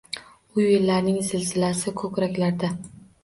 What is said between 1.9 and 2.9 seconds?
ko’kraklarda